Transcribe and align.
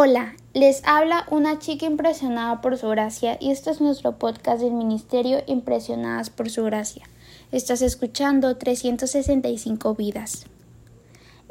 Hola, 0.00 0.36
les 0.54 0.82
habla 0.84 1.26
una 1.28 1.58
chica 1.58 1.84
impresionada 1.84 2.60
por 2.60 2.78
su 2.78 2.88
gracia 2.88 3.36
y 3.40 3.50
este 3.50 3.70
es 3.70 3.80
nuestro 3.80 4.16
podcast 4.16 4.62
del 4.62 4.70
Ministerio 4.70 5.42
Impresionadas 5.48 6.30
por 6.30 6.50
su 6.50 6.62
gracia. 6.62 7.02
Estás 7.50 7.82
escuchando 7.82 8.56
365 8.56 9.96
vidas. 9.96 10.46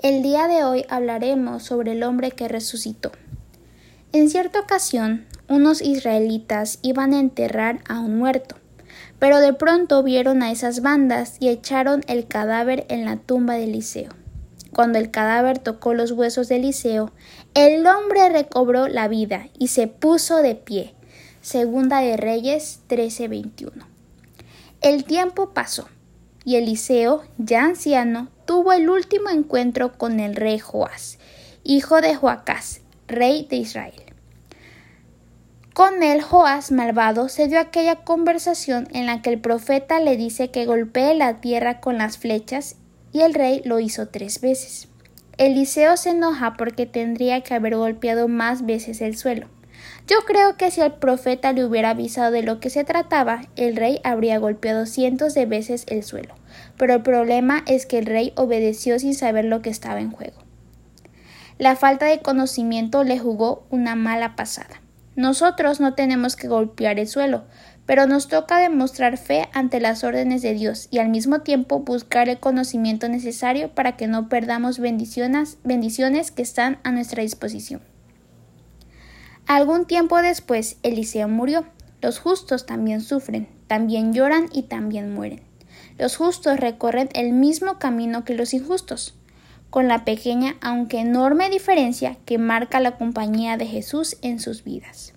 El 0.02 0.24
día 0.24 0.48
de 0.48 0.64
hoy 0.64 0.86
hablaremos 0.88 1.64
sobre 1.64 1.92
el 1.92 2.04
hombre 2.04 2.32
que 2.32 2.48
resucitó. 2.48 3.12
En 4.14 4.30
cierta 4.30 4.62
ocasión, 4.62 5.26
unos 5.50 5.82
israelitas 5.82 6.80
iban 6.84 7.14
a 7.14 7.20
enterrar 7.20 7.82
a 7.90 8.00
un 8.00 8.18
muerto, 8.18 8.56
pero 9.20 9.42
de 9.42 9.52
pronto 9.52 10.04
vieron 10.04 10.42
a 10.42 10.54
esas 10.54 10.82
bandas 10.82 11.36
y 11.42 11.50
echaron 11.50 12.02
el 12.08 12.28
cadáver 12.28 12.86
en 12.88 13.04
la 13.04 13.18
tumba 13.18 13.56
de 13.56 13.66
Eliseo. 13.66 14.12
Cuando 14.78 15.00
el 15.00 15.10
cadáver 15.10 15.58
tocó 15.58 15.96
los 15.96 16.12
huesos 16.12 16.50
de 16.50 16.58
Eliseo, 16.58 17.12
el 17.54 17.86
hombre 17.88 18.30
recobró 18.30 18.88
la 18.88 19.08
vida 19.08 19.48
y 19.58 19.70
se 19.70 19.88
puso 19.88 20.38
de 20.38 20.56
pie. 20.56 20.94
Segunda 21.42 22.02
de 22.02 22.18
Reyes 22.18 22.82
13:21. 22.88 23.86
El 24.82 25.06
tiempo 25.06 25.54
pasó 25.54 25.88
y 26.46 26.56
Eliseo, 26.56 27.24
ya 27.38 27.66
anciano, 27.66 28.30
tuvo 28.46 28.72
el 28.72 28.90
último 28.90 29.30
encuentro 29.30 29.98
con 29.98 30.20
el 30.20 30.36
rey 30.36 30.60
Joás, 30.60 31.20
hijo 31.64 32.00
de 32.00 32.16
Joacás, 32.16 32.82
rey 33.08 33.46
de 33.50 33.58
Israel. 33.58 34.02
Con 35.74 36.02
él 36.04 36.22
Joás 36.22 36.72
malvado 36.72 37.28
se 37.28 37.48
dio 37.48 37.60
aquella 37.60 37.98
conversación 37.98 38.88
en 38.94 39.06
la 39.06 39.22
que 39.22 39.30
el 39.30 39.40
profeta 39.40 40.00
le 40.00 40.16
dice 40.16 40.50
que 40.50 40.66
golpee 40.66 41.14
la 41.16 41.42
tierra 41.42 41.82
con 41.82 41.98
las 41.98 42.18
flechas 42.18 42.78
y 43.12 43.22
el 43.22 43.34
rey 43.34 43.62
lo 43.66 43.80
hizo 43.80 44.08
tres 44.08 44.42
veces. 44.42 44.88
Eliseo 45.38 45.98
se 45.98 46.10
enoja 46.10 46.56
porque 46.58 46.88
tendría 46.88 47.42
que 47.42 47.54
haber 47.54 47.76
golpeado 47.76 48.28
más 48.28 48.66
veces 48.66 49.02
el 49.02 49.16
suelo. 49.16 49.48
Yo 50.08 50.18
creo 50.26 50.58
que 50.58 50.72
si 50.72 50.82
el 50.82 50.94
profeta 50.94 51.54
le 51.54 51.64
hubiera 51.64 51.92
avisado 51.92 52.32
de 52.32 52.42
lo 52.42 52.60
que 52.60 52.72
se 52.72 52.84
trataba, 52.84 53.44
el 53.56 53.76
rey 53.76 54.00
habría 54.04 54.40
golpeado 54.40 54.88
cientos 54.88 55.36
de 55.36 55.46
veces 55.46 55.86
el 55.90 56.04
suelo. 56.04 56.34
Pero 56.78 56.96
el 56.96 57.04
problema 57.04 57.64
es 57.68 57.86
que 57.86 58.00
el 58.00 58.08
rey 58.08 58.34
obedeció 58.36 58.98
sin 58.98 59.14
saber 59.14 59.46
lo 59.46 59.62
que 59.62 59.70
estaba 59.70 60.00
en 60.00 60.12
juego. 60.12 60.38
La 61.60 61.76
falta 61.76 62.08
de 62.08 62.20
conocimiento 62.20 63.04
le 63.04 63.20
jugó 63.20 63.68
una 63.70 63.96
mala 63.96 64.36
pasada. 64.36 64.82
Nosotros 65.18 65.80
no 65.80 65.96
tenemos 65.96 66.36
que 66.36 66.48
golpear 66.48 67.00
el 67.00 67.08
suelo, 67.08 67.46
pero 67.88 68.06
nos 68.06 68.28
toca 68.28 68.60
demostrar 68.60 69.18
fe 69.18 69.50
ante 69.52 69.80
las 69.80 70.04
órdenes 70.04 70.44
de 70.44 70.54
Dios 70.54 70.90
y 70.92 71.00
al 71.00 71.10
mismo 71.10 71.42
tiempo 71.42 71.80
buscar 71.80 72.30
el 72.30 72.40
conocimiento 72.40 73.10
necesario 73.10 73.74
para 73.74 73.98
que 73.98 74.06
no 74.06 74.30
perdamos 74.30 74.78
bendiciones, 74.78 75.58
que 76.32 76.42
están 76.44 76.78
a 76.84 76.92
nuestra 76.92 77.24
disposición. 77.24 77.82
Algún 79.48 79.86
tiempo 79.86 80.22
después, 80.22 80.78
Eliseo 80.84 81.28
murió. 81.28 81.66
Los 82.00 82.20
justos 82.20 82.68
también 82.68 83.02
sufren, 83.02 83.50
también 83.66 84.14
lloran 84.14 84.50
y 84.54 84.64
también 84.64 85.16
mueren. 85.16 85.42
Los 85.98 86.16
justos 86.16 86.60
recorren 86.60 87.10
el 87.16 87.34
mismo 87.34 87.80
camino 87.80 88.24
que 88.24 88.36
los 88.36 88.54
injustos, 88.54 89.16
con 89.70 89.88
la 89.88 90.06
pequeña 90.06 90.56
aunque 90.62 91.00
enorme 91.00 91.50
diferencia 91.50 92.18
que 92.26 92.38
marca 92.38 92.80
la 92.80 92.98
compañía 92.98 93.58
de 93.58 93.66
Jesús 93.66 94.18
en 94.22 94.40
sus 94.40 94.64
vidas. 94.64 95.14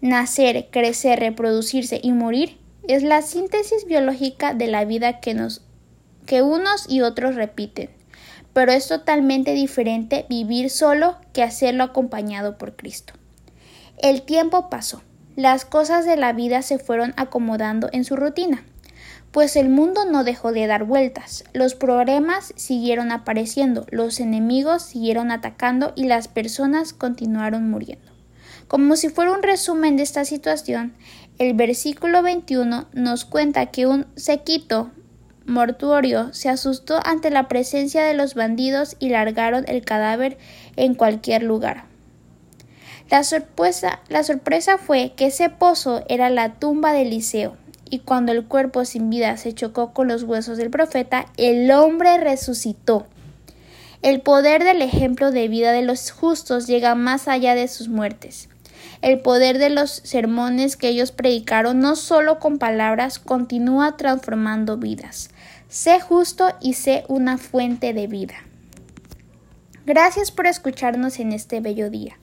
Nacer, 0.00 0.68
crecer, 0.70 1.20
reproducirse 1.20 2.00
y 2.02 2.12
morir 2.12 2.58
es 2.86 3.02
la 3.02 3.22
síntesis 3.22 3.86
biológica 3.86 4.54
de 4.54 4.66
la 4.66 4.84
vida 4.84 5.20
que, 5.20 5.34
nos, 5.34 5.62
que 6.26 6.42
unos 6.42 6.86
y 6.88 7.00
otros 7.00 7.34
repiten, 7.34 7.90
pero 8.52 8.72
es 8.72 8.88
totalmente 8.88 9.54
diferente 9.54 10.26
vivir 10.28 10.70
solo 10.70 11.16
que 11.32 11.42
hacerlo 11.42 11.84
acompañado 11.84 12.58
por 12.58 12.76
Cristo. 12.76 13.14
El 14.02 14.22
tiempo 14.22 14.68
pasó, 14.68 15.02
las 15.36 15.64
cosas 15.64 16.04
de 16.04 16.16
la 16.16 16.32
vida 16.32 16.62
se 16.62 16.78
fueron 16.78 17.14
acomodando 17.16 17.88
en 17.92 18.04
su 18.04 18.16
rutina, 18.16 18.64
pues 19.34 19.56
el 19.56 19.68
mundo 19.68 20.04
no 20.04 20.22
dejó 20.22 20.52
de 20.52 20.68
dar 20.68 20.84
vueltas, 20.84 21.42
los 21.52 21.74
problemas 21.74 22.52
siguieron 22.54 23.10
apareciendo, 23.10 23.84
los 23.90 24.20
enemigos 24.20 24.84
siguieron 24.84 25.32
atacando 25.32 25.92
y 25.96 26.04
las 26.04 26.28
personas 26.28 26.92
continuaron 26.92 27.68
muriendo. 27.68 28.12
Como 28.68 28.94
si 28.94 29.08
fuera 29.08 29.32
un 29.32 29.42
resumen 29.42 29.96
de 29.96 30.04
esta 30.04 30.24
situación, 30.24 30.94
el 31.40 31.54
versículo 31.54 32.22
21 32.22 32.86
nos 32.92 33.24
cuenta 33.24 33.66
que 33.72 33.86
un 33.86 34.06
sequito 34.14 34.92
mortuorio 35.46 36.32
se 36.32 36.48
asustó 36.48 37.00
ante 37.04 37.30
la 37.30 37.48
presencia 37.48 38.04
de 38.04 38.14
los 38.14 38.36
bandidos 38.36 38.94
y 39.00 39.08
largaron 39.08 39.64
el 39.66 39.84
cadáver 39.84 40.38
en 40.76 40.94
cualquier 40.94 41.42
lugar. 41.42 41.86
La 43.10 43.24
sorpresa, 43.24 44.78
fue 44.78 45.12
que 45.16 45.26
ese 45.26 45.50
pozo 45.50 46.04
era 46.08 46.30
la 46.30 46.54
tumba 46.54 46.92
de 46.92 47.02
Eliseo, 47.02 47.56
y 47.94 48.00
cuando 48.00 48.32
el 48.32 48.44
cuerpo 48.44 48.84
sin 48.84 49.08
vida 49.08 49.36
se 49.36 49.52
chocó 49.52 49.92
con 49.92 50.08
los 50.08 50.24
huesos 50.24 50.58
del 50.58 50.68
profeta, 50.68 51.26
el 51.36 51.70
hombre 51.70 52.18
resucitó. 52.18 53.06
El 54.02 54.20
poder 54.20 54.64
del 54.64 54.82
ejemplo 54.82 55.30
de 55.30 55.46
vida 55.46 55.70
de 55.70 55.82
los 55.82 56.10
justos 56.10 56.66
llega 56.66 56.96
más 56.96 57.28
allá 57.28 57.54
de 57.54 57.68
sus 57.68 57.86
muertes. 57.86 58.48
El 59.00 59.20
poder 59.20 59.58
de 59.58 59.70
los 59.70 59.92
sermones 59.92 60.76
que 60.76 60.88
ellos 60.88 61.12
predicaron 61.12 61.78
no 61.78 61.94
solo 61.94 62.40
con 62.40 62.58
palabras 62.58 63.20
continúa 63.20 63.96
transformando 63.96 64.76
vidas. 64.76 65.30
Sé 65.68 66.00
justo 66.00 66.52
y 66.60 66.74
sé 66.74 67.04
una 67.06 67.38
fuente 67.38 67.92
de 67.92 68.08
vida. 68.08 68.34
Gracias 69.86 70.32
por 70.32 70.48
escucharnos 70.48 71.20
en 71.20 71.30
este 71.30 71.60
bello 71.60 71.90
día. 71.90 72.18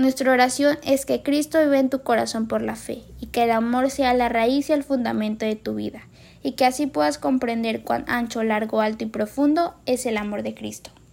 Nuestra 0.00 0.32
oración 0.32 0.78
es 0.82 1.04
que 1.04 1.22
Cristo 1.22 1.60
vive 1.60 1.78
en 1.78 1.90
tu 1.90 2.00
corazón 2.00 2.48
por 2.48 2.62
la 2.62 2.74
fe 2.74 3.02
y 3.20 3.26
que 3.26 3.42
el 3.42 3.50
amor 3.50 3.90
sea 3.90 4.14
la 4.14 4.30
raíz 4.30 4.70
y 4.70 4.72
el 4.72 4.82
fundamento 4.82 5.44
de 5.44 5.56
tu 5.56 5.74
vida 5.74 6.08
y 6.42 6.52
que 6.52 6.64
así 6.64 6.86
puedas 6.86 7.18
comprender 7.18 7.82
cuán 7.82 8.06
ancho, 8.08 8.42
largo, 8.42 8.80
alto 8.80 9.04
y 9.04 9.08
profundo 9.08 9.74
es 9.84 10.06
el 10.06 10.16
amor 10.16 10.42
de 10.42 10.54
Cristo. 10.54 10.90